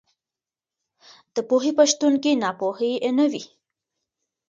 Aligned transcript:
د 1.35 1.37
پوهې 1.49 1.71
په 1.77 1.83
شتون 1.91 2.13
کې 2.23 2.39
ناپوهي 2.43 2.93
نه 3.17 3.25
وي. 3.31 3.43